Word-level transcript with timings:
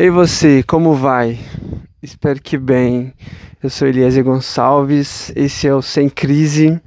Ei 0.00 0.08
você, 0.08 0.62
como 0.62 0.94
vai? 0.94 1.38
Espero 2.02 2.40
que 2.40 2.56
bem. 2.56 3.12
Eu 3.62 3.68
sou 3.68 3.86
Eliezer 3.86 4.24
Gonçalves, 4.24 5.30
esse 5.36 5.68
é 5.68 5.74
o 5.74 5.82
Sem 5.82 6.08
Crise, 6.08 6.80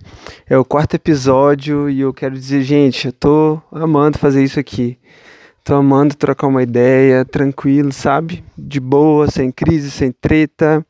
é 0.50 0.58
o 0.58 0.66
quarto 0.66 0.96
episódio 0.96 1.88
e 1.88 2.02
eu 2.02 2.12
quero 2.12 2.34
dizer, 2.34 2.64
gente, 2.64 3.06
eu 3.06 3.14
tô 3.14 3.62
amando 3.72 4.18
fazer 4.18 4.44
isso 4.44 4.60
aqui. 4.60 4.98
Tô 5.64 5.76
amando 5.76 6.16
trocar 6.16 6.48
uma 6.48 6.64
ideia, 6.64 7.24
tranquilo, 7.24 7.92
sabe? 7.92 8.44
De 8.58 8.80
boa, 8.80 9.30
sem 9.30 9.52
crise, 9.52 9.92
sem 9.92 10.12
treta. 10.12 10.84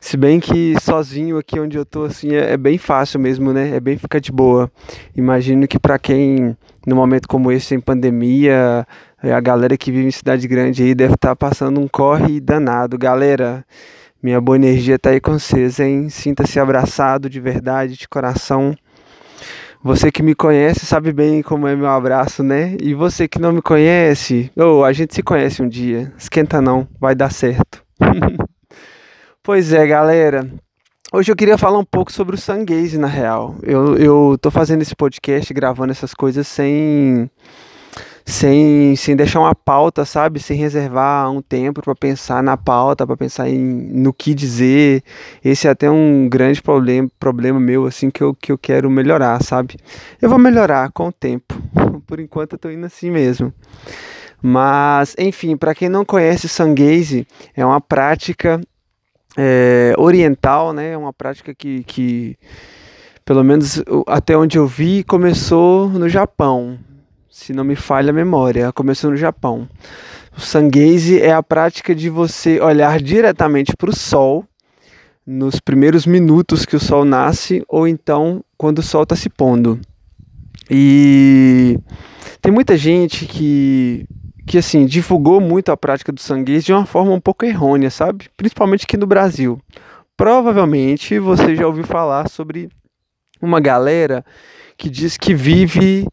Se 0.00 0.16
bem 0.16 0.40
que 0.40 0.74
sozinho 0.80 1.38
aqui 1.38 1.60
onde 1.60 1.78
eu 1.78 1.86
tô, 1.86 2.02
assim, 2.02 2.34
é, 2.34 2.54
é 2.54 2.56
bem 2.56 2.78
fácil 2.78 3.20
mesmo, 3.20 3.52
né? 3.52 3.76
É 3.76 3.78
bem 3.78 3.96
ficar 3.96 4.18
de 4.18 4.32
boa. 4.32 4.68
Imagino 5.14 5.68
que 5.68 5.78
para 5.78 6.00
quem, 6.00 6.56
num 6.84 6.96
momento 6.96 7.28
como 7.28 7.52
esse, 7.52 7.66
sem 7.66 7.80
pandemia, 7.80 8.84
a 9.22 9.40
galera 9.40 9.76
que 9.76 9.90
vive 9.90 10.06
em 10.06 10.12
cidade 10.12 10.46
grande 10.46 10.82
aí 10.82 10.94
deve 10.94 11.14
estar 11.14 11.30
tá 11.30 11.36
passando 11.36 11.80
um 11.80 11.88
corre 11.88 12.40
danado. 12.40 12.96
Galera, 12.96 13.64
minha 14.22 14.40
boa 14.40 14.56
energia 14.56 14.98
tá 14.98 15.10
aí 15.10 15.20
com 15.20 15.38
vocês, 15.38 15.80
hein? 15.80 16.08
Sinta-se 16.08 16.60
abraçado 16.60 17.28
de 17.28 17.40
verdade, 17.40 17.96
de 17.96 18.08
coração. 18.08 18.76
Você 19.82 20.10
que 20.10 20.22
me 20.22 20.34
conhece 20.34 20.86
sabe 20.86 21.12
bem 21.12 21.42
como 21.42 21.66
é 21.66 21.74
meu 21.74 21.88
abraço, 21.88 22.42
né? 22.42 22.76
E 22.80 22.94
você 22.94 23.28
que 23.28 23.40
não 23.40 23.52
me 23.52 23.62
conhece, 23.62 24.50
ou 24.56 24.80
oh, 24.80 24.84
a 24.84 24.92
gente 24.92 25.14
se 25.14 25.22
conhece 25.22 25.62
um 25.62 25.68
dia. 25.68 26.12
Esquenta 26.16 26.60
não, 26.60 26.86
vai 27.00 27.14
dar 27.14 27.32
certo. 27.32 27.82
pois 29.42 29.72
é, 29.72 29.86
galera. 29.86 30.48
Hoje 31.12 31.32
eu 31.32 31.36
queria 31.36 31.56
falar 31.56 31.78
um 31.78 31.84
pouco 31.84 32.12
sobre 32.12 32.34
o 32.34 32.38
Sangaze, 32.38 32.98
na 32.98 33.06
real. 33.06 33.56
Eu, 33.62 33.96
eu 33.96 34.38
tô 34.40 34.50
fazendo 34.50 34.82
esse 34.82 34.94
podcast, 34.94 35.54
gravando 35.54 35.90
essas 35.90 36.12
coisas 36.12 36.46
sem 36.46 37.30
sem, 38.28 38.94
sem 38.94 39.16
deixar 39.16 39.40
uma 39.40 39.54
pauta, 39.54 40.04
sabe? 40.04 40.38
Sem 40.38 40.58
reservar 40.58 41.30
um 41.30 41.40
tempo 41.40 41.80
para 41.80 41.94
pensar 41.94 42.42
na 42.42 42.58
pauta, 42.58 43.06
para 43.06 43.16
pensar 43.16 43.48
em, 43.48 43.58
no 43.58 44.12
que 44.12 44.34
dizer. 44.34 45.02
Esse 45.42 45.66
é 45.66 45.70
até 45.70 45.90
um 45.90 46.28
grande 46.28 46.60
problema, 46.60 47.08
problema 47.18 47.58
meu, 47.58 47.86
assim, 47.86 48.10
que 48.10 48.22
eu, 48.22 48.34
que 48.34 48.52
eu 48.52 48.58
quero 48.58 48.90
melhorar, 48.90 49.42
sabe? 49.42 49.76
Eu 50.20 50.28
vou 50.28 50.38
melhorar 50.38 50.92
com 50.92 51.08
o 51.08 51.12
tempo. 51.12 51.54
Por 52.06 52.20
enquanto 52.20 52.52
eu 52.52 52.58
tô 52.58 52.70
indo 52.70 52.84
assim 52.84 53.10
mesmo. 53.10 53.50
Mas, 54.42 55.16
enfim, 55.18 55.56
para 55.56 55.74
quem 55.74 55.88
não 55.88 56.04
conhece 56.04 56.50
Sangaze, 56.50 57.26
é 57.56 57.64
uma 57.64 57.80
prática 57.80 58.60
é, 59.38 59.94
oriental, 59.96 60.74
né? 60.74 60.92
É 60.92 60.98
uma 60.98 61.14
prática 61.14 61.54
que, 61.54 61.82
que, 61.82 62.36
pelo 63.24 63.42
menos 63.42 63.82
até 64.06 64.36
onde 64.36 64.58
eu 64.58 64.66
vi, 64.66 65.02
começou 65.02 65.88
no 65.88 66.10
Japão 66.10 66.78
se 67.38 67.52
não 67.52 67.62
me 67.62 67.76
falha 67.76 68.10
a 68.10 68.12
memória, 68.12 68.72
começou 68.72 69.12
no 69.12 69.16
Japão. 69.16 69.68
O 70.36 70.40
sangaze 70.40 71.20
é 71.20 71.32
a 71.32 71.42
prática 71.42 71.94
de 71.94 72.10
você 72.10 72.60
olhar 72.60 73.00
diretamente 73.00 73.76
para 73.76 73.90
o 73.90 73.96
sol 73.96 74.44
nos 75.24 75.60
primeiros 75.60 76.04
minutos 76.04 76.66
que 76.66 76.74
o 76.74 76.80
sol 76.80 77.04
nasce 77.04 77.62
ou 77.68 77.86
então 77.86 78.42
quando 78.56 78.80
o 78.80 78.82
sol 78.82 79.04
está 79.04 79.14
se 79.14 79.30
pondo. 79.30 79.80
E 80.68 81.78
tem 82.42 82.52
muita 82.52 82.76
gente 82.76 83.24
que 83.24 84.04
que 84.44 84.58
assim 84.58 84.84
divulgou 84.84 85.40
muito 85.40 85.70
a 85.70 85.76
prática 85.76 86.10
do 86.10 86.20
sanguês 86.20 86.64
de 86.64 86.72
uma 86.72 86.86
forma 86.86 87.12
um 87.12 87.20
pouco 87.20 87.44
errônea, 87.44 87.90
sabe? 87.90 88.28
Principalmente 88.36 88.84
aqui 88.84 88.96
no 88.96 89.06
Brasil. 89.06 89.60
Provavelmente 90.16 91.20
você 91.20 91.54
já 91.54 91.66
ouviu 91.68 91.84
falar 91.84 92.28
sobre 92.28 92.68
uma 93.40 93.60
galera 93.60 94.24
que 94.76 94.90
diz 94.90 95.16
que 95.16 95.34
vive 95.34 96.08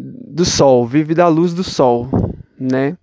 do 0.00 0.44
sol, 0.44 0.86
vive 0.86 1.12
da 1.12 1.26
luz 1.26 1.52
do 1.52 1.64
sol, 1.64 2.08
né? 2.58 2.96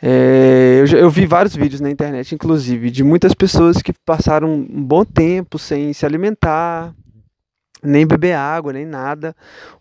É, 0.00 0.80
eu, 0.80 0.98
eu, 0.98 1.10
vi 1.10 1.26
vários 1.26 1.56
vídeos 1.56 1.80
na 1.80 1.90
internet, 1.90 2.32
inclusive, 2.32 2.88
de 2.88 3.02
muitas 3.02 3.34
pessoas 3.34 3.82
que 3.82 3.92
passaram 3.92 4.52
um 4.52 4.84
bom 4.84 5.04
tempo 5.04 5.58
sem 5.58 5.92
se 5.92 6.06
alimentar, 6.06 6.94
nem 7.82 8.06
beber 8.06 8.34
água, 8.34 8.72
nem 8.72 8.86
nada, 8.86 9.34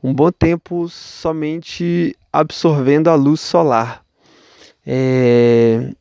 um 0.04 0.12
bom 0.12 0.32
tempo 0.32 0.90
somente 0.90 2.16
absorvendo 2.34 3.10
a 3.10 3.16
luz 3.16 3.40
solar. 3.42 4.04
É, 4.86 5.92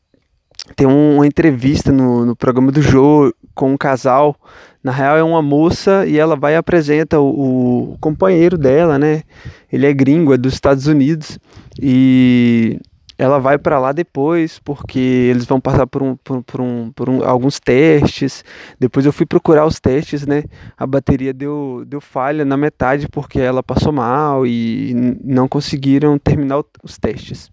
tem 0.74 0.86
uma 0.86 1.26
entrevista 1.26 1.92
no, 1.92 2.24
no 2.24 2.34
programa 2.34 2.72
do 2.72 2.80
Joe 2.80 3.34
com 3.56 3.72
um 3.72 3.76
casal 3.76 4.36
na 4.84 4.92
real 4.92 5.16
é 5.16 5.22
uma 5.24 5.42
moça 5.42 6.06
e 6.06 6.16
ela 6.16 6.36
vai 6.36 6.52
e 6.52 6.56
apresenta 6.56 7.18
o, 7.18 7.94
o 7.94 7.98
companheiro 7.98 8.56
dela, 8.56 8.96
né? 8.96 9.24
Ele 9.72 9.84
é 9.84 9.92
gringo, 9.92 10.32
é 10.32 10.36
dos 10.36 10.54
Estados 10.54 10.86
Unidos 10.86 11.40
e 11.82 12.78
ela 13.18 13.38
vai 13.40 13.58
para 13.58 13.80
lá 13.80 13.90
depois 13.90 14.60
porque 14.60 14.98
eles 14.98 15.44
vão 15.44 15.60
passar 15.60 15.86
por, 15.86 16.02
um, 16.02 16.14
por, 16.16 16.42
por, 16.44 16.60
um, 16.60 16.92
por 16.92 17.08
um, 17.08 17.24
alguns 17.24 17.58
testes. 17.58 18.44
Depois 18.78 19.04
eu 19.04 19.12
fui 19.12 19.26
procurar 19.26 19.66
os 19.66 19.80
testes, 19.80 20.24
né? 20.24 20.44
A 20.76 20.86
bateria 20.86 21.32
deu, 21.32 21.82
deu 21.86 22.00
falha 22.00 22.44
na 22.44 22.56
metade 22.56 23.08
porque 23.08 23.40
ela 23.40 23.62
passou 23.62 23.92
mal 23.92 24.46
e 24.46 25.18
não 25.24 25.48
conseguiram 25.48 26.16
terminar 26.16 26.62
os 26.82 26.96
testes. 26.96 27.50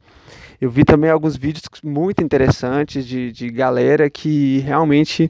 Eu 0.63 0.71
vi 0.71 0.85
também 0.85 1.09
alguns 1.09 1.35
vídeos 1.35 1.63
muito 1.83 2.23
interessantes 2.23 3.05
de, 3.05 3.33
de 3.33 3.49
galera 3.49 4.09
que 4.09 4.59
realmente 4.59 5.29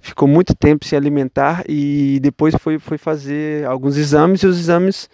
ficou 0.00 0.26
muito 0.26 0.56
tempo 0.56 0.84
sem 0.84 0.98
alimentar 0.98 1.62
e 1.68 2.18
depois 2.20 2.52
foi, 2.58 2.80
foi 2.80 2.98
fazer 2.98 3.64
alguns 3.64 3.96
exames 3.96 4.42
e 4.42 4.46
os 4.48 4.58
exames 4.58 5.08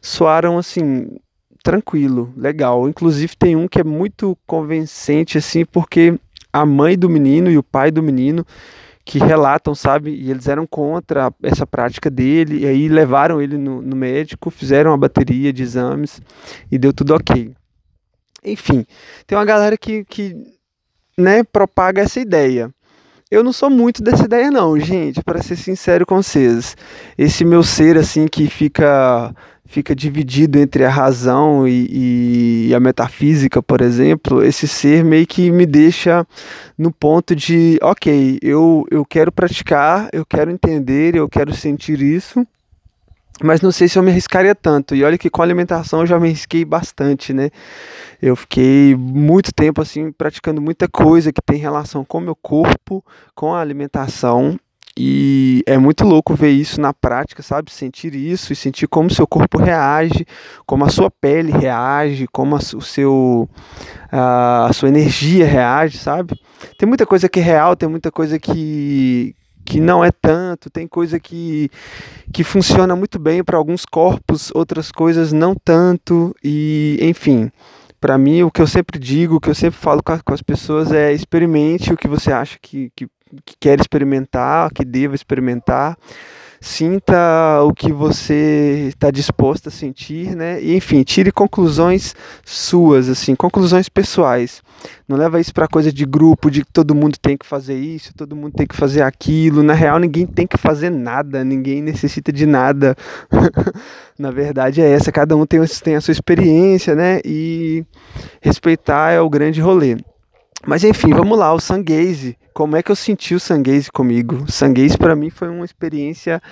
soaram 0.00 0.56
assim 0.56 1.16
tranquilo, 1.64 2.32
legal. 2.36 2.88
Inclusive 2.88 3.36
tem 3.36 3.56
um 3.56 3.66
que 3.66 3.80
é 3.80 3.84
muito 3.84 4.38
convincente 4.46 5.36
assim, 5.36 5.64
porque 5.64 6.16
a 6.52 6.64
mãe 6.64 6.96
do 6.96 7.10
menino 7.10 7.50
e 7.50 7.58
o 7.58 7.62
pai 7.62 7.90
do 7.90 8.00
menino 8.00 8.46
que 9.04 9.18
relatam, 9.18 9.74
sabe? 9.74 10.12
E 10.12 10.30
eles 10.30 10.46
eram 10.46 10.64
contra 10.64 11.34
essa 11.42 11.66
prática 11.66 12.08
dele, 12.08 12.60
e 12.60 12.66
aí 12.66 12.88
levaram 12.88 13.42
ele 13.42 13.58
no, 13.58 13.82
no 13.82 13.96
médico, 13.96 14.48
fizeram 14.48 14.92
a 14.92 14.96
bateria 14.96 15.52
de 15.52 15.64
exames 15.64 16.22
e 16.70 16.78
deu 16.78 16.92
tudo 16.92 17.16
ok. 17.16 17.57
Enfim, 18.44 18.86
tem 19.26 19.36
uma 19.36 19.44
galera 19.44 19.76
que, 19.76 20.04
que 20.04 20.36
né, 21.16 21.42
propaga 21.42 22.02
essa 22.02 22.20
ideia. 22.20 22.70
Eu 23.30 23.44
não 23.44 23.52
sou 23.52 23.68
muito 23.68 24.02
dessa 24.02 24.24
ideia 24.24 24.50
não, 24.50 24.78
gente, 24.78 25.22
para 25.22 25.42
ser 25.42 25.56
sincero 25.56 26.06
com 26.06 26.22
vocês. 26.22 26.74
Esse 27.16 27.44
meu 27.44 27.62
ser 27.62 27.98
assim 27.98 28.26
que 28.26 28.48
fica 28.48 29.34
fica 29.68 29.94
dividido 29.94 30.58
entre 30.58 30.82
a 30.82 30.88
razão 30.88 31.68
e, 31.68 32.68
e, 32.68 32.74
a 32.74 32.80
metafísica, 32.80 33.62
por 33.62 33.82
exemplo, 33.82 34.42
esse 34.42 34.66
ser 34.66 35.04
meio 35.04 35.26
que 35.26 35.50
me 35.50 35.66
deixa 35.66 36.26
no 36.76 36.90
ponto 36.90 37.36
de, 37.36 37.78
ok, 37.82 38.38
eu, 38.40 38.86
eu 38.90 39.04
quero 39.04 39.30
praticar, 39.30 40.08
eu 40.10 40.24
quero 40.24 40.50
entender, 40.50 41.14
eu 41.14 41.28
quero 41.28 41.54
sentir 41.54 42.00
isso, 42.00 42.46
mas 43.42 43.60
não 43.60 43.70
sei 43.70 43.88
se 43.88 43.98
eu 43.98 44.02
me 44.02 44.10
arriscaria 44.10 44.54
tanto. 44.54 44.94
E 44.94 45.04
olha 45.04 45.18
que 45.18 45.30
com 45.30 45.42
a 45.42 45.44
alimentação 45.44 46.00
eu 46.00 46.06
já 46.06 46.18
me 46.18 46.28
arrisquei 46.28 46.64
bastante, 46.64 47.32
né? 47.32 47.50
Eu 48.20 48.34
fiquei 48.34 48.96
muito 48.96 49.52
tempo 49.52 49.80
assim 49.80 50.10
praticando 50.10 50.60
muita 50.60 50.88
coisa 50.88 51.32
que 51.32 51.40
tem 51.40 51.58
relação 51.58 52.04
com 52.04 52.18
o 52.18 52.22
meu 52.22 52.34
corpo, 52.34 53.04
com 53.34 53.54
a 53.54 53.60
alimentação. 53.60 54.58
E 55.00 55.62
é 55.64 55.78
muito 55.78 56.04
louco 56.04 56.34
ver 56.34 56.50
isso 56.50 56.80
na 56.80 56.92
prática, 56.92 57.40
sabe? 57.40 57.70
Sentir 57.70 58.16
isso 58.16 58.52
e 58.52 58.56
sentir 58.56 58.88
como 58.88 59.08
seu 59.08 59.28
corpo 59.28 59.56
reage, 59.56 60.26
como 60.66 60.84
a 60.84 60.88
sua 60.88 61.08
pele 61.08 61.52
reage, 61.52 62.26
como 62.32 62.56
a, 62.56 62.58
o 62.58 62.80
seu, 62.80 63.48
a, 64.10 64.66
a 64.66 64.72
sua 64.72 64.88
energia 64.88 65.46
reage, 65.46 65.98
sabe? 65.98 66.34
Tem 66.76 66.88
muita 66.88 67.06
coisa 67.06 67.28
que 67.28 67.38
é 67.38 67.42
real, 67.42 67.76
tem 67.76 67.88
muita 67.88 68.10
coisa 68.10 68.40
que, 68.40 69.36
que 69.68 69.80
não 69.80 70.02
é 70.02 70.10
tanto, 70.10 70.70
tem 70.70 70.88
coisa 70.88 71.20
que, 71.20 71.70
que 72.32 72.42
funciona 72.42 72.96
muito 72.96 73.18
bem 73.18 73.44
para 73.44 73.58
alguns 73.58 73.84
corpos, 73.84 74.50
outras 74.54 74.90
coisas 74.90 75.30
não 75.30 75.54
tanto, 75.54 76.34
e 76.42 76.98
enfim. 77.02 77.52
Para 78.00 78.16
mim, 78.16 78.42
o 78.42 78.50
que 78.50 78.62
eu 78.62 78.66
sempre 78.66 78.98
digo, 78.98 79.34
o 79.36 79.40
que 79.40 79.50
eu 79.50 79.54
sempre 79.54 79.78
falo 79.78 80.02
com, 80.02 80.12
a, 80.12 80.20
com 80.20 80.32
as 80.32 80.40
pessoas 80.40 80.90
é 80.90 81.12
experimente 81.12 81.92
o 81.92 81.96
que 81.98 82.08
você 82.08 82.32
acha 82.32 82.56
que, 82.62 82.90
que, 82.96 83.06
que 83.44 83.56
quer 83.60 83.78
experimentar, 83.78 84.70
que 84.72 84.84
deva 84.84 85.14
experimentar 85.14 85.98
sinta 86.60 87.62
o 87.62 87.72
que 87.72 87.92
você 87.92 88.86
está 88.88 89.10
disposto 89.10 89.68
a 89.68 89.70
sentir, 89.70 90.34
né? 90.34 90.60
E 90.60 90.74
enfim, 90.74 91.02
tire 91.02 91.30
conclusões 91.30 92.14
suas, 92.44 93.08
assim, 93.08 93.34
conclusões 93.34 93.88
pessoais. 93.88 94.62
Não 95.08 95.16
leva 95.16 95.40
isso 95.40 95.52
para 95.52 95.66
coisa 95.68 95.92
de 95.92 96.04
grupo, 96.04 96.50
de 96.50 96.64
que 96.64 96.72
todo 96.72 96.94
mundo 96.94 97.16
tem 97.20 97.36
que 97.36 97.46
fazer 97.46 97.78
isso, 97.78 98.12
todo 98.14 98.36
mundo 98.36 98.52
tem 98.54 98.66
que 98.66 98.76
fazer 98.76 99.02
aquilo. 99.02 99.62
Na 99.62 99.72
real, 99.72 99.98
ninguém 99.98 100.26
tem 100.26 100.46
que 100.46 100.56
fazer 100.56 100.90
nada, 100.90 101.44
ninguém 101.44 101.82
necessita 101.82 102.32
de 102.32 102.46
nada. 102.46 102.96
Na 104.18 104.30
verdade 104.30 104.80
é 104.80 104.90
essa, 104.90 105.12
cada 105.12 105.36
um 105.36 105.46
tem, 105.46 105.60
tem 105.82 105.96
a 105.96 106.00
sua 106.00 106.12
experiência, 106.12 106.94
né? 106.94 107.20
E 107.24 107.84
respeitar 108.40 109.12
é 109.12 109.20
o 109.20 109.30
grande 109.30 109.60
rolê. 109.60 109.96
Mas 110.66 110.84
enfim, 110.84 111.10
vamos 111.10 111.38
lá, 111.38 111.52
o 111.52 111.60
Sangaze. 111.60 112.36
Como 112.52 112.76
é 112.76 112.82
que 112.82 112.90
eu 112.90 112.96
senti 112.96 113.34
o 113.34 113.40
Sangaze 113.40 113.90
comigo? 113.90 114.44
O 114.48 114.50
Sangaze 114.50 114.98
para 114.98 115.14
mim 115.14 115.30
foi 115.30 115.48
uma 115.48 115.64
experiência 115.64 116.42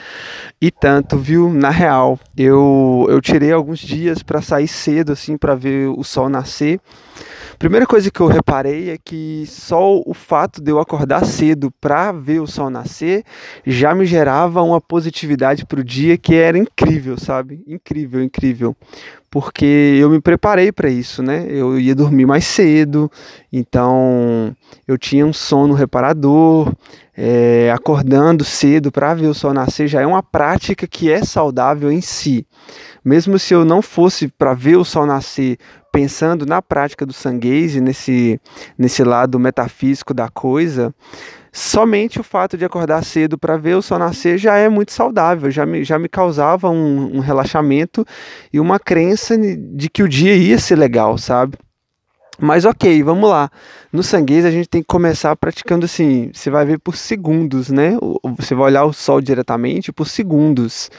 e 0.61 0.71
tanto, 0.71 1.19
viu? 1.19 1.53
Na 1.53 1.71
real, 1.71 2.19
eu, 2.37 3.07
eu 3.09 3.21
tirei 3.21 3.53
alguns 3.53 3.81
dias 3.81 4.23
para 4.23 4.41
sair 4.41 4.69
cedo 4.69 5.13
assim 5.13 5.37
para 5.37 5.55
ver 5.55 5.89
o 5.89 6.05
sol 6.05 6.29
nascer, 6.29 6.81
Primeira 7.59 7.87
coisa 7.87 8.11
que 8.11 8.21
eu 8.21 8.27
reparei 8.27 8.91
é 8.91 8.99
que 9.03 9.45
só 9.47 9.99
o 10.05 10.13
fato 10.13 10.61
de 10.61 10.71
eu 10.71 10.79
acordar 10.79 11.25
cedo 11.25 11.73
para 11.81 12.13
ver 12.13 12.41
o 12.41 12.47
sol 12.47 12.69
nascer 12.69 13.25
já 13.67 13.95
me 13.95 14.05
gerava 14.05 14.63
uma 14.63 14.79
positividade 14.79 15.65
para 15.65 15.81
o 15.81 15.85
dia 15.85 16.19
que 16.19 16.35
era 16.35 16.59
incrível, 16.59 17.19
sabe? 17.19 17.65
Incrível, 17.67 18.23
incrível. 18.23 18.77
Porque 19.31 19.99
eu 19.99 20.11
me 20.11 20.21
preparei 20.21 20.71
para 20.71 20.91
isso, 20.91 21.23
né? 21.23 21.47
Eu 21.49 21.81
ia 21.81 21.95
dormir 21.95 22.27
mais 22.27 22.45
cedo, 22.45 23.11
então 23.51 24.55
eu 24.87 24.99
tinha 24.99 25.25
um 25.25 25.33
sono 25.33 25.73
reparador, 25.73 26.73
é, 27.17 27.73
acordando 27.75 28.45
cedo 28.45 28.93
para 28.93 29.15
ver 29.15 29.29
o 29.29 29.35
sol 29.35 29.55
nascer 29.55 29.89
já 29.89 30.03
é 30.03 30.07
uma 30.07 30.23
prática 30.23 30.87
que 30.87 31.11
é 31.11 31.25
saudável 31.25 31.91
em 31.91 32.03
si. 32.03 32.47
Mesmo 33.03 33.39
se 33.39 33.55
eu 33.55 33.65
não 33.65 33.81
fosse 33.81 34.29
para 34.29 34.53
ver 34.53 34.77
o 34.77 34.85
sol 34.85 35.07
nascer 35.07 35.57
pensando 35.97 36.45
na 36.45 36.61
prática 36.61 37.07
do 37.07 37.13
sanguese, 37.15 37.81
nesse, 37.81 38.39
nesse 38.77 39.03
lado 39.03 39.39
metafísico 39.39 40.13
da 40.13 40.29
coisa, 40.29 40.95
somente 41.51 42.21
o 42.21 42.23
fato 42.23 42.59
de 42.59 42.67
acordar 42.67 43.03
cedo 43.03 43.39
para 43.39 43.57
ver 43.57 43.77
o 43.77 43.81
sol 43.81 43.99
nascer 43.99 44.37
já 44.37 44.59
é 44.59 44.69
muito 44.69 44.93
saudável, 44.93 45.51
já 45.51 45.65
me, 45.65 45.83
já 45.85 45.99
me 45.99 46.07
causava 46.07 46.69
um, 46.69 47.17
um 47.17 47.21
relaxamento 47.21 48.05
e 48.53 48.61
uma 48.61 48.79
crença 48.79 49.39
de 49.39 49.89
que 49.89 50.03
o 50.03 50.09
dia 50.09 50.37
ia 50.37 50.59
ser 50.59 50.77
legal, 50.77 51.17
sabe? 51.17 51.57
Mas 52.39 52.65
ok, 52.65 53.03
vamos 53.03 53.31
lá. 53.31 53.51
No 53.93 54.03
sanguês 54.03 54.45
a 54.45 54.51
gente 54.51 54.69
tem 54.69 54.83
que 54.83 54.87
começar 54.87 55.35
praticando 55.37 55.87
assim, 55.87 56.31
você 56.33 56.51
vai 56.51 56.67
ver 56.67 56.79
por 56.79 56.97
segundos, 56.97 57.71
né? 57.71 57.97
Você 58.37 58.55
vai 58.55 58.67
olhar 58.67 58.85
o 58.85 58.93
sol 58.93 59.21
diretamente 59.21 59.91
por 59.91 60.07
segundos 60.07 60.91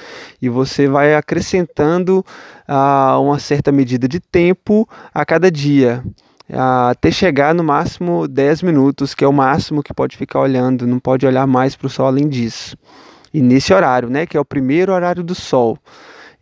e 0.41 0.49
você 0.49 0.87
vai 0.87 1.13
acrescentando 1.13 2.25
uh, 2.67 3.21
uma 3.21 3.37
certa 3.37 3.71
medida 3.71 4.07
de 4.07 4.19
tempo 4.19 4.87
a 5.13 5.23
cada 5.25 5.51
dia. 5.51 6.03
Uh, 6.49 6.89
até 6.89 7.11
chegar 7.11 7.53
no 7.53 7.63
máximo 7.63 8.27
10 8.27 8.63
minutos, 8.63 9.13
que 9.13 9.23
é 9.23 9.27
o 9.27 9.33
máximo 9.33 9.83
que 9.83 9.93
pode 9.93 10.17
ficar 10.17 10.39
olhando, 10.39 10.87
não 10.87 10.97
pode 10.97 11.25
olhar 11.25 11.45
mais 11.45 11.75
para 11.75 11.87
o 11.87 11.89
sol 11.89 12.07
além 12.07 12.27
disso. 12.27 12.75
E 13.33 13.41
nesse 13.41 13.73
horário, 13.73 14.09
né, 14.09 14.25
que 14.25 14.37
é 14.37 14.39
o 14.39 14.45
primeiro 14.45 14.91
horário 14.93 15.23
do 15.23 15.35
sol, 15.35 15.77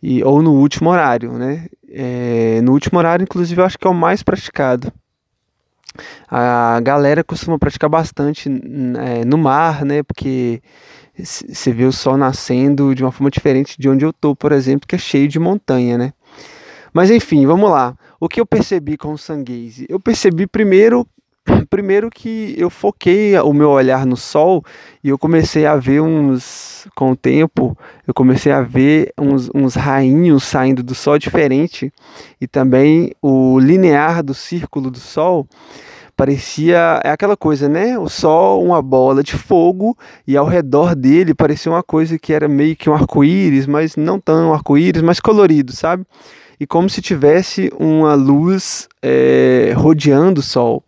e, 0.02 0.22
ou 0.22 0.40
no 0.42 0.52
último 0.52 0.90
horário, 0.90 1.32
né? 1.32 1.66
É, 1.98 2.60
no 2.60 2.72
último 2.72 2.98
horário, 2.98 3.22
inclusive, 3.22 3.58
eu 3.58 3.64
acho 3.64 3.78
que 3.78 3.86
é 3.86 3.90
o 3.90 3.94
mais 3.94 4.22
praticado. 4.22 4.92
A 6.28 6.78
galera 6.82 7.24
costuma 7.24 7.58
praticar 7.58 7.88
bastante 7.88 8.50
é, 8.50 9.24
no 9.24 9.38
mar, 9.38 9.82
né? 9.82 10.02
Porque 10.02 10.60
você 11.18 11.72
vê 11.72 11.84
o 11.84 11.92
sol 11.92 12.18
nascendo 12.18 12.94
de 12.94 13.02
uma 13.02 13.10
forma 13.10 13.30
diferente 13.30 13.76
de 13.78 13.88
onde 13.88 14.04
eu 14.04 14.12
tô, 14.12 14.36
por 14.36 14.52
exemplo, 14.52 14.86
que 14.86 14.94
é 14.94 14.98
cheio 14.98 15.26
de 15.26 15.38
montanha, 15.38 15.96
né? 15.96 16.12
Mas 16.92 17.10
enfim, 17.10 17.46
vamos 17.46 17.70
lá. 17.70 17.96
O 18.20 18.28
que 18.28 18.42
eu 18.42 18.44
percebi 18.44 18.98
com 18.98 19.12
o 19.12 19.18
Sangaze? 19.18 19.86
Eu 19.88 19.98
percebi 19.98 20.46
primeiro 20.46 21.06
primeiro 21.66 22.08
que 22.10 22.54
eu 22.56 22.70
foquei 22.70 23.38
o 23.38 23.52
meu 23.52 23.70
olhar 23.70 24.06
no 24.06 24.16
sol 24.16 24.64
e 25.02 25.08
eu 25.08 25.18
comecei 25.18 25.66
a 25.66 25.76
ver 25.76 26.00
uns, 26.00 26.86
com 26.94 27.10
o 27.10 27.16
tempo, 27.16 27.76
eu 28.06 28.14
comecei 28.14 28.52
a 28.52 28.62
ver 28.62 29.12
uns, 29.18 29.50
uns 29.54 29.74
rainhos 29.74 30.44
saindo 30.44 30.82
do 30.82 30.94
sol 30.94 31.18
diferente 31.18 31.92
e 32.40 32.46
também 32.46 33.12
o 33.20 33.58
linear 33.58 34.22
do 34.22 34.34
círculo 34.34 34.90
do 34.90 34.98
sol 34.98 35.46
parecia 36.16 37.00
é 37.04 37.10
aquela 37.10 37.36
coisa, 37.36 37.68
né? 37.68 37.98
O 37.98 38.08
sol, 38.08 38.64
uma 38.64 38.80
bola 38.80 39.22
de 39.22 39.34
fogo 39.34 39.96
e 40.26 40.36
ao 40.36 40.46
redor 40.46 40.96
dele 40.96 41.34
parecia 41.34 41.70
uma 41.70 41.82
coisa 41.82 42.18
que 42.18 42.32
era 42.32 42.48
meio 42.48 42.74
que 42.74 42.88
um 42.88 42.94
arco-íris, 42.94 43.66
mas 43.66 43.96
não 43.96 44.18
tão 44.18 44.52
arco-íris, 44.54 45.02
mas 45.02 45.20
colorido, 45.20 45.72
sabe? 45.72 46.04
E 46.58 46.66
como 46.66 46.88
se 46.88 47.02
tivesse 47.02 47.70
uma 47.78 48.14
luz 48.14 48.88
é, 49.02 49.74
rodeando 49.76 50.40
o 50.40 50.42
sol. 50.42 50.82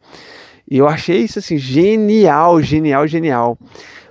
E 0.71 0.79
eu 0.79 0.89
achei 0.89 1.23
isso 1.23 1.39
assim 1.39 1.57
genial, 1.57 2.61
genial, 2.61 3.07
genial. 3.07 3.59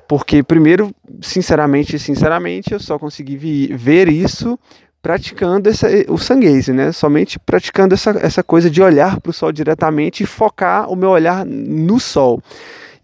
Porque 0.07 0.41
primeiro, 0.41 0.91
sinceramente, 1.21 1.99
sinceramente, 1.99 2.71
eu 2.71 2.79
só 2.79 2.97
consegui 2.97 3.35
ver 3.75 4.07
isso 4.07 4.57
praticando 5.01 5.69
essa, 5.69 5.87
o 6.09 6.17
sanguese, 6.17 6.73
né? 6.73 6.91
Somente 6.91 7.37
praticando 7.39 7.93
essa, 7.93 8.11
essa 8.21 8.43
coisa 8.43 8.69
de 8.69 8.81
olhar 8.81 9.19
para 9.19 9.29
o 9.29 9.33
sol 9.33 9.51
diretamente 9.51 10.23
e 10.23 10.25
focar 10.25 10.89
o 10.89 10.95
meu 10.95 11.09
olhar 11.09 11.45
no 11.45 11.99
sol. 11.99 12.41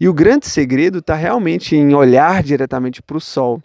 E 0.00 0.08
o 0.08 0.12
grande 0.12 0.46
segredo 0.46 0.98
está 0.98 1.14
realmente 1.14 1.76
em 1.76 1.94
olhar 1.94 2.42
diretamente 2.42 3.00
para 3.00 3.16
o 3.16 3.20
sol. 3.20 3.62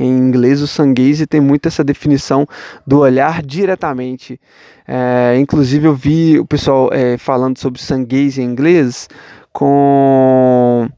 Em 0.00 0.08
inglês, 0.08 0.62
o 0.62 0.66
sanguese 0.66 1.26
tem 1.26 1.42
muito 1.42 1.68
essa 1.68 1.84
definição 1.84 2.46
do 2.86 3.00
olhar 3.00 3.42
diretamente. 3.42 4.40
É, 4.88 5.36
inclusive, 5.38 5.86
eu 5.86 5.94
vi 5.94 6.38
o 6.38 6.46
pessoal 6.46 6.88
é, 6.90 7.18
falando 7.18 7.58
sobre 7.58 7.82
sanguese 7.82 8.40
em 8.40 8.46
inglês 8.46 9.10
com. 9.52 10.88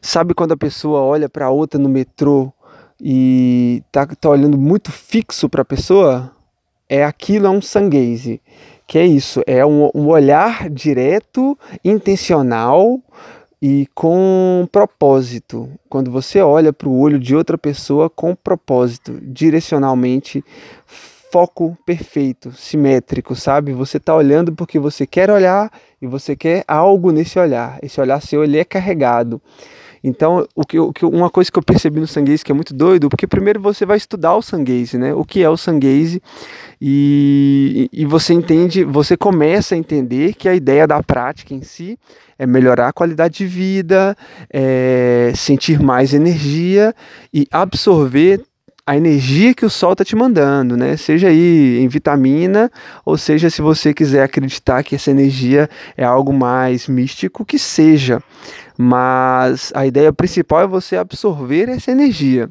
Sabe 0.00 0.32
quando 0.32 0.52
a 0.52 0.56
pessoa 0.56 1.00
olha 1.00 1.28
para 1.28 1.50
outra 1.50 1.80
no 1.80 1.88
metrô 1.88 2.52
e 3.00 3.82
tá, 3.90 4.06
tá 4.06 4.28
olhando 4.30 4.56
muito 4.56 4.92
fixo 4.92 5.48
para 5.48 5.62
a 5.62 5.64
pessoa? 5.64 6.30
É 6.88 7.04
aquilo, 7.04 7.48
é 7.48 7.50
um 7.50 7.60
sanguese. 7.60 8.40
Que 8.86 8.98
é 8.98 9.04
isso, 9.04 9.42
é 9.44 9.66
um, 9.66 9.90
um 9.92 10.06
olhar 10.06 10.70
direto, 10.70 11.58
intencional, 11.84 13.00
e 13.60 13.88
com 13.94 14.68
propósito. 14.70 15.70
Quando 15.88 16.10
você 16.10 16.40
olha 16.40 16.72
para 16.72 16.88
o 16.88 16.98
olho 16.98 17.18
de 17.18 17.34
outra 17.34 17.56
pessoa 17.56 18.10
com 18.10 18.34
propósito, 18.34 19.18
direcionalmente, 19.22 20.44
foco 21.32 21.76
perfeito, 21.84 22.52
simétrico, 22.52 23.34
sabe? 23.34 23.72
Você 23.72 23.96
está 23.96 24.14
olhando 24.14 24.52
porque 24.52 24.78
você 24.78 25.06
quer 25.06 25.30
olhar 25.30 25.70
e 26.00 26.06
você 26.06 26.36
quer 26.36 26.64
algo 26.66 27.10
nesse 27.10 27.38
olhar. 27.38 27.78
Esse 27.82 28.00
olhar 28.00 28.20
seu 28.20 28.44
ele 28.44 28.58
é 28.58 28.64
carregado. 28.64 29.40
Então, 30.08 30.46
o 30.54 30.64
que, 30.64 30.78
o 30.78 30.92
que, 30.92 31.04
uma 31.04 31.28
coisa 31.28 31.50
que 31.50 31.58
eu 31.58 31.62
percebi 31.62 31.98
no 31.98 32.06
sanguese 32.06 32.44
que 32.44 32.52
é 32.52 32.54
muito 32.54 32.72
doido, 32.72 33.08
porque 33.08 33.26
primeiro 33.26 33.60
você 33.60 33.84
vai 33.84 33.96
estudar 33.96 34.36
o 34.36 34.42
sanguese, 34.42 34.96
né? 34.96 35.12
O 35.12 35.24
que 35.24 35.42
é 35.42 35.50
o 35.50 35.56
sanguese 35.56 36.22
e, 36.80 37.90
e 37.92 38.04
você 38.04 38.32
entende, 38.32 38.84
você 38.84 39.16
começa 39.16 39.74
a 39.74 39.78
entender 39.78 40.34
que 40.34 40.48
a 40.48 40.54
ideia 40.54 40.86
da 40.86 41.02
prática 41.02 41.52
em 41.52 41.62
si 41.62 41.98
é 42.38 42.46
melhorar 42.46 42.86
a 42.86 42.92
qualidade 42.92 43.38
de 43.38 43.46
vida, 43.46 44.16
é 44.48 45.32
sentir 45.34 45.82
mais 45.82 46.14
energia 46.14 46.94
e 47.34 47.48
absorver 47.50 48.40
a 48.86 48.96
energia 48.96 49.52
que 49.52 49.66
o 49.66 49.70
sol 49.70 49.92
está 49.92 50.04
te 50.04 50.14
mandando, 50.14 50.76
né? 50.76 50.96
Seja 50.96 51.28
aí 51.28 51.78
em 51.80 51.88
vitamina, 51.88 52.70
ou 53.04 53.18
seja, 53.18 53.50
se 53.50 53.60
você 53.60 53.92
quiser 53.92 54.22
acreditar 54.22 54.84
que 54.84 54.94
essa 54.94 55.10
energia 55.10 55.68
é 55.96 56.04
algo 56.04 56.32
mais 56.32 56.86
místico, 56.86 57.44
que 57.44 57.58
seja. 57.58 58.22
Mas 58.78 59.72
a 59.74 59.84
ideia 59.84 60.12
principal 60.12 60.60
é 60.62 60.66
você 60.68 60.96
absorver 60.96 61.68
essa 61.68 61.90
energia. 61.90 62.48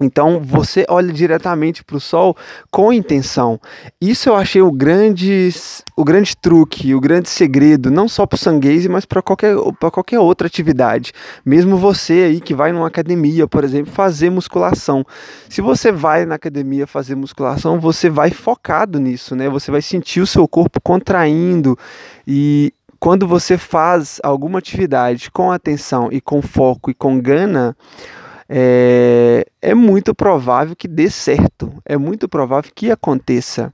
Então 0.00 0.40
você 0.40 0.84
olha 0.88 1.12
diretamente 1.12 1.82
para 1.82 1.96
o 1.96 2.00
sol 2.00 2.36
com 2.70 2.92
intenção. 2.92 3.58
Isso 4.00 4.28
eu 4.28 4.36
achei 4.36 4.60
o 4.60 4.70
grande, 4.70 5.48
o 5.96 6.04
grande 6.04 6.36
truque, 6.36 6.94
o 6.94 7.00
grande 7.00 7.28
segredo, 7.28 7.90
não 7.90 8.08
só 8.08 8.26
para 8.26 8.36
o 8.36 8.38
sanguese, 8.38 8.88
mas 8.88 9.06
para 9.06 9.22
qualquer, 9.22 9.56
qualquer 9.90 10.18
outra 10.18 10.46
atividade. 10.46 11.12
Mesmo 11.44 11.76
você 11.76 12.12
aí 12.12 12.40
que 12.40 12.54
vai 12.54 12.72
numa 12.72 12.86
academia, 12.86 13.46
por 13.46 13.64
exemplo, 13.64 13.92
fazer 13.92 14.28
musculação. 14.30 15.04
Se 15.48 15.60
você 15.60 15.90
vai 15.90 16.26
na 16.26 16.34
academia 16.34 16.86
fazer 16.86 17.14
musculação, 17.14 17.80
você 17.80 18.10
vai 18.10 18.30
focado 18.30 19.00
nisso, 19.00 19.34
né? 19.34 19.48
Você 19.48 19.70
vai 19.70 19.80
sentir 19.80 20.20
o 20.20 20.26
seu 20.26 20.46
corpo 20.46 20.80
contraindo 20.80 21.78
e 22.26 22.72
quando 22.98 23.26
você 23.26 23.56
faz 23.56 24.20
alguma 24.22 24.58
atividade 24.58 25.30
com 25.30 25.52
atenção 25.52 26.08
e 26.10 26.20
com 26.20 26.42
foco 26.42 26.90
e 26.90 26.94
com 26.94 27.20
gana, 27.20 27.76
é, 28.48 29.46
é 29.60 29.74
muito 29.74 30.14
provável 30.14 30.76
que 30.76 30.88
dê 30.88 31.10
certo, 31.10 31.72
é 31.84 31.96
muito 31.96 32.28
provável 32.28 32.70
que 32.74 32.90
aconteça 32.90 33.72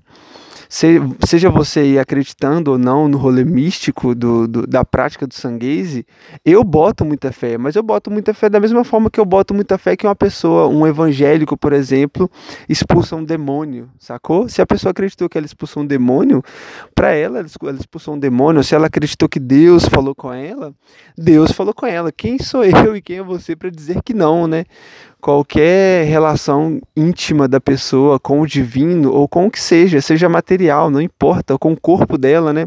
seja 0.73 1.51
você 1.51 1.99
acreditando 2.01 2.71
ou 2.71 2.79
não 2.79 3.07
no 3.07 3.19
rolê 3.19 3.45
místico 3.45 4.15
do, 4.15 4.49
do, 4.49 4.67
da 4.67 4.83
prática 4.83 5.27
do 5.27 5.35
sanguese, 5.35 6.07
eu 6.43 6.65
boto 6.65 7.05
muita 7.05 7.31
fé, 7.31 7.59
mas 7.59 7.77
eu 7.77 7.83
boto 7.83 8.11
muita 8.11 8.33
fé 8.33 8.49
da 8.49 8.59
mesma 8.59 8.83
forma 8.83 9.11
que 9.11 9.21
eu 9.21 9.25
boto 9.27 9.53
muita 9.53 9.77
fé 9.77 9.95
que 9.99 10.07
uma 10.07 10.17
pessoa, 10.17 10.69
um 10.69 10.87
evangélico, 10.87 11.59
por 11.59 11.75
exemplo, 11.75 12.31
expulsa 12.67 13.15
um 13.15 13.23
demônio, 13.23 13.91
sacou? 13.99 14.49
Se 14.49 14.63
a 14.63 14.67
pessoa 14.67 14.93
acreditou 14.93 15.29
que 15.29 15.37
ela 15.37 15.45
expulsou 15.45 15.83
um 15.83 15.87
demônio, 15.87 16.43
para 16.95 17.11
ela, 17.13 17.41
ela 17.41 17.79
expulsou 17.79 18.15
um 18.15 18.19
demônio, 18.19 18.65
se 18.65 18.75
ela 18.75 18.87
acreditou 18.87 19.29
que 19.29 19.39
Deus 19.39 19.85
falou 19.85 20.15
com 20.15 20.33
ela, 20.33 20.73
Deus 21.19 21.53
falou 21.53 21.75
com 21.75 21.85
ela. 21.85 22.11
Quem 22.11 22.39
sou 22.39 22.65
eu 22.65 22.97
e 22.97 23.03
quem 23.03 23.19
é 23.19 23.23
você 23.23 23.55
para 23.55 23.69
dizer 23.69 24.01
que 24.03 24.15
não, 24.15 24.47
né? 24.47 24.65
Qualquer 25.23 26.05
relação 26.05 26.81
íntima 26.97 27.47
da 27.47 27.61
pessoa 27.61 28.19
com 28.19 28.41
o 28.41 28.47
divino 28.47 29.13
ou 29.13 29.29
com 29.29 29.47
o 29.47 29.51
que 29.51 29.61
seja, 29.61 30.01
seja 30.01 30.29
material, 30.29 30.91
não 30.91 31.01
importa, 31.01 31.57
com 31.57 31.73
o 31.73 31.81
corpo 31.81 32.19
dela, 32.19 32.53
né? 32.53 32.67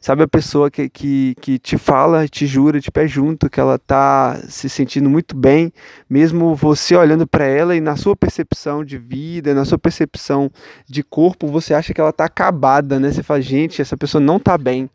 Sabe 0.00 0.22
a 0.22 0.28
pessoa 0.28 0.70
que, 0.70 0.88
que, 0.88 1.34
que 1.42 1.58
te 1.58 1.76
fala, 1.76 2.26
te 2.28 2.46
jura 2.46 2.80
de 2.80 2.90
pé 2.90 3.08
junto 3.08 3.50
que 3.50 3.58
ela 3.58 3.76
tá 3.76 4.40
se 4.48 4.68
sentindo 4.68 5.10
muito 5.10 5.36
bem, 5.36 5.70
mesmo 6.08 6.54
você 6.54 6.94
olhando 6.94 7.26
para 7.26 7.44
ela 7.44 7.76
e 7.76 7.80
na 7.80 7.96
sua 7.96 8.14
percepção 8.14 8.84
de 8.84 8.96
vida, 8.96 9.52
na 9.52 9.64
sua 9.64 9.76
percepção 9.76 10.48
de 10.88 11.02
corpo, 11.02 11.48
você 11.48 11.74
acha 11.74 11.92
que 11.92 12.00
ela 12.00 12.12
tá 12.12 12.24
acabada, 12.24 13.00
né? 13.00 13.10
Você 13.10 13.22
fala, 13.22 13.42
gente, 13.42 13.82
essa 13.82 13.96
pessoa 13.96 14.22
não 14.22 14.38
tá 14.38 14.56
bem. 14.56 14.88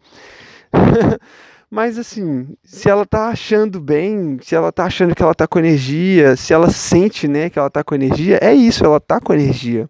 Mas 1.69 1.97
assim, 1.97 2.55
se 2.63 2.89
ela 2.89 3.05
tá 3.05 3.29
achando 3.29 3.79
bem, 3.79 4.37
se 4.41 4.55
ela 4.55 4.71
tá 4.71 4.85
achando 4.85 5.15
que 5.15 5.21
ela 5.21 5.33
tá 5.33 5.47
com 5.47 5.59
energia, 5.59 6.35
se 6.35 6.53
ela 6.53 6.69
sente, 6.69 7.27
né, 7.27 7.49
que 7.49 7.59
ela 7.59 7.69
tá 7.69 7.83
com 7.83 7.95
energia, 7.95 8.39
é 8.41 8.53
isso, 8.53 8.85
ela 8.85 8.99
tá 8.99 9.19
com 9.19 9.33
energia. 9.33 9.89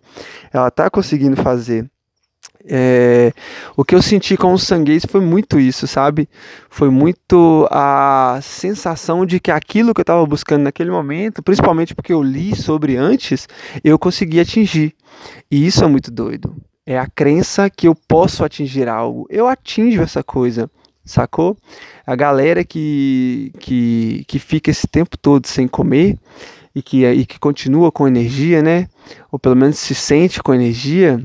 Ela 0.51 0.72
tá 0.72 0.89
conseguindo 0.89 1.36
fazer. 1.36 1.89
É, 2.67 3.32
o 3.77 3.86
que 3.86 3.94
eu 3.94 4.01
senti 4.01 4.36
com 4.36 4.51
o 4.51 4.58
sanguês 4.58 5.05
foi 5.08 5.22
muito 5.22 5.60
isso, 5.60 5.86
sabe? 5.86 6.27
Foi 6.70 6.89
muito 6.89 7.67
a 7.70 8.39
sensação 8.41 9.25
de 9.25 9.39
que 9.39 9.51
aquilo 9.51 9.94
que 9.94 10.01
eu 10.01 10.03
estava 10.03 10.25
buscando 10.25 10.63
naquele 10.63 10.89
momento, 10.89 11.44
principalmente 11.44 11.94
porque 11.94 12.12
eu 12.12 12.24
li 12.24 12.55
sobre 12.55 12.98
antes, 12.98 13.48
eu 13.84 14.00
consegui 14.00 14.39
atingir. 14.39 14.96
E 15.50 15.65
isso 15.65 15.84
é 15.84 15.88
muito 15.88 16.10
doido. 16.10 16.55
É 16.86 16.98
a 16.98 17.08
crença 17.08 17.70
que 17.70 17.88
eu 17.88 17.96
posso 17.96 18.44
atingir 18.44 18.88
algo. 18.88 19.27
Eu 19.29 19.48
atingo 19.48 20.01
essa 20.01 20.24
coisa 20.24 20.70
sacou? 21.05 21.57
A 22.05 22.15
galera 22.15 22.63
que, 22.63 23.51
que, 23.59 24.25
que 24.27 24.39
fica 24.39 24.71
esse 24.71 24.88
tempo 24.88 25.17
todo 25.17 25.47
sem 25.47 25.67
comer 25.67 26.17
e 26.74 26.81
que, 26.81 27.05
e 27.05 27.25
que 27.25 27.39
continua 27.39 27.91
com 27.91 28.07
energia, 28.07 28.62
né? 28.62 28.88
Ou 29.31 29.39
pelo 29.39 29.55
menos 29.55 29.77
se 29.77 29.95
sente 29.95 30.41
com 30.41 30.53
energia, 30.53 31.24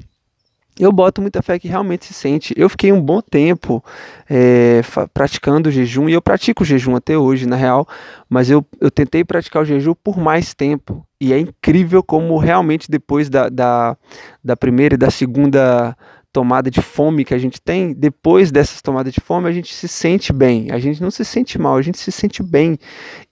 eu 0.80 0.90
boto 0.90 1.20
muita 1.20 1.42
fé 1.42 1.58
que 1.58 1.68
realmente 1.68 2.06
se 2.06 2.14
sente. 2.14 2.54
Eu 2.56 2.68
fiquei 2.68 2.90
um 2.90 3.00
bom 3.00 3.20
tempo 3.20 3.84
é, 4.28 4.80
praticando 5.12 5.70
jejum, 5.70 6.08
e 6.08 6.14
eu 6.14 6.22
pratico 6.22 6.64
jejum 6.64 6.96
até 6.96 7.18
hoje, 7.18 7.46
na 7.46 7.54
real, 7.54 7.86
mas 8.28 8.50
eu, 8.50 8.64
eu 8.80 8.90
tentei 8.90 9.22
praticar 9.22 9.62
o 9.62 9.66
jejum 9.66 9.94
por 9.94 10.16
mais 10.18 10.54
tempo. 10.54 11.04
E 11.20 11.34
é 11.34 11.38
incrível 11.38 12.02
como 12.02 12.38
realmente 12.38 12.90
depois 12.90 13.28
da, 13.28 13.50
da, 13.50 13.94
da 14.42 14.56
primeira 14.56 14.94
e 14.94 14.98
da 14.98 15.10
segunda 15.10 15.94
tomada 16.32 16.70
de 16.70 16.80
fome 16.80 17.24
que 17.24 17.34
a 17.34 17.38
gente 17.38 17.60
tem, 17.60 17.92
depois 17.92 18.50
dessas 18.52 18.80
tomadas 18.80 19.12
de 19.12 19.20
fome, 19.20 19.48
a 19.48 19.52
gente 19.52 19.74
se 19.74 19.88
sente 19.88 20.32
bem. 20.32 20.70
A 20.70 20.78
gente 20.78 21.02
não 21.02 21.10
se 21.10 21.24
sente 21.24 21.58
mal, 21.58 21.76
a 21.76 21.82
gente 21.82 21.98
se 21.98 22.12
sente 22.12 22.42
bem. 22.42 22.78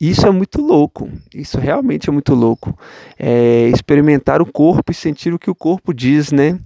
E 0.01 0.11
isso 0.11 0.27
é 0.27 0.31
muito 0.31 0.61
louco. 0.61 1.09
Isso 1.35 1.59
realmente 1.59 2.09
é 2.09 2.13
muito 2.13 2.35
louco. 2.35 2.77
É 3.19 3.69
experimentar 3.73 4.43
o 4.43 4.47
corpo 4.47 4.91
e 4.91 4.95
sentir 4.95 5.33
o 5.33 5.39
que 5.39 5.51
o 5.51 5.55
corpo 5.55 5.95
diz, 5.95 6.33
né? 6.33 6.59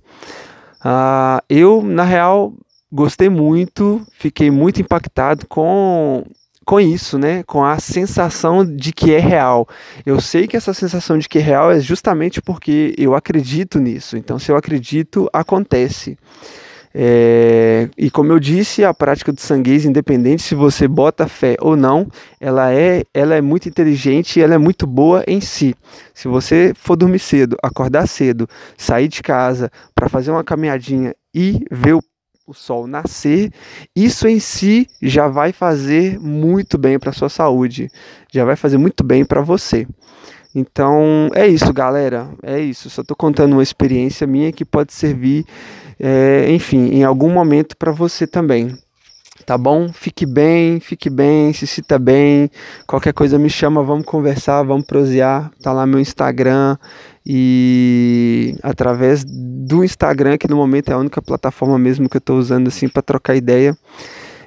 Ah, 0.82 1.42
eu, 1.48 1.82
na 1.82 2.04
real, 2.04 2.54
gostei 2.90 3.28
muito, 3.28 4.04
fiquei 4.18 4.50
muito 4.50 4.80
impactado 4.80 5.46
com 5.46 6.24
com 6.64 6.80
isso, 6.80 7.18
né? 7.18 7.42
Com 7.44 7.64
a 7.64 7.78
sensação 7.78 8.64
de 8.64 8.92
que 8.92 9.12
é 9.12 9.18
real. 9.18 9.68
Eu 10.04 10.20
sei 10.20 10.46
que 10.46 10.56
essa 10.56 10.72
sensação 10.74 11.18
de 11.18 11.28
que 11.28 11.38
é 11.38 11.42
real 11.42 11.70
é 11.70 11.80
justamente 11.80 12.40
porque 12.40 12.94
eu 12.96 13.14
acredito 13.14 13.78
nisso. 13.78 14.16
Então, 14.16 14.38
se 14.38 14.50
eu 14.50 14.56
acredito, 14.56 15.28
acontece. 15.32 16.16
É, 16.94 17.88
e 17.96 18.10
como 18.10 18.32
eu 18.32 18.38
disse, 18.38 18.84
a 18.84 18.92
prática 18.92 19.32
do 19.32 19.40
sanguês, 19.40 19.84
independente 19.84 20.42
se 20.42 20.54
você 20.54 20.86
bota 20.86 21.26
fé 21.26 21.56
ou 21.60 21.74
não, 21.74 22.06
ela 22.38 22.72
é, 22.72 23.04
ela 23.14 23.34
é 23.34 23.40
muito 23.40 23.68
inteligente 23.68 24.38
e 24.38 24.42
ela 24.42 24.54
é 24.54 24.58
muito 24.58 24.86
boa 24.86 25.24
em 25.26 25.40
si. 25.40 25.74
Se 26.12 26.28
você 26.28 26.72
for 26.76 26.96
dormir 26.96 27.18
cedo, 27.18 27.56
acordar 27.62 28.06
cedo, 28.06 28.46
sair 28.76 29.08
de 29.08 29.22
casa 29.22 29.70
para 29.94 30.08
fazer 30.08 30.30
uma 30.30 30.44
caminhadinha 30.44 31.14
e 31.34 31.64
ver 31.70 31.94
o 31.94 32.02
o 32.46 32.52
sol 32.52 32.86
nascer, 32.86 33.52
isso 33.94 34.26
em 34.26 34.40
si 34.40 34.86
já 35.00 35.28
vai 35.28 35.52
fazer 35.52 36.18
muito 36.18 36.76
bem 36.76 36.98
para 36.98 37.12
sua 37.12 37.28
saúde, 37.28 37.88
já 38.32 38.44
vai 38.44 38.56
fazer 38.56 38.78
muito 38.78 39.04
bem 39.04 39.24
para 39.24 39.40
você. 39.40 39.86
Então 40.54 41.30
é 41.34 41.46
isso, 41.46 41.72
galera. 41.72 42.28
É 42.42 42.60
isso. 42.60 42.90
Só 42.90 43.02
estou 43.02 43.16
contando 43.16 43.54
uma 43.54 43.62
experiência 43.62 44.26
minha 44.26 44.52
que 44.52 44.64
pode 44.64 44.92
servir, 44.92 45.44
é, 45.98 46.46
enfim, 46.50 46.90
em 46.90 47.04
algum 47.04 47.30
momento 47.30 47.76
para 47.76 47.92
você 47.92 48.26
também. 48.26 48.76
Tá 49.44 49.58
bom? 49.58 49.92
Fique 49.92 50.24
bem, 50.24 50.78
fique 50.80 51.10
bem, 51.10 51.52
se 51.52 51.66
cita 51.66 51.98
bem. 51.98 52.50
Qualquer 52.86 53.12
coisa 53.12 53.38
me 53.38 53.50
chama, 53.50 53.82
vamos 53.82 54.04
conversar, 54.06 54.62
vamos 54.62 54.86
prosear. 54.86 55.50
Tá 55.62 55.72
lá 55.72 55.86
meu 55.86 55.98
Instagram 55.98 56.76
e 57.26 58.56
através 58.62 59.24
do 59.24 59.84
Instagram, 59.84 60.38
que 60.38 60.48
no 60.48 60.56
momento 60.56 60.90
é 60.90 60.94
a 60.94 60.98
única 60.98 61.20
plataforma 61.20 61.78
mesmo 61.78 62.08
que 62.08 62.16
eu 62.16 62.20
estou 62.20 62.38
usando 62.38 62.68
assim 62.68 62.88
para 62.88 63.02
trocar 63.02 63.34
ideia. 63.34 63.76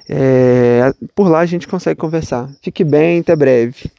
É, 0.08 0.92
por 1.14 1.28
lá 1.28 1.40
a 1.40 1.46
gente 1.46 1.68
consegue 1.68 2.00
conversar. 2.00 2.48
Fique 2.62 2.84
bem, 2.84 3.20
até 3.20 3.34
breve. 3.36 3.90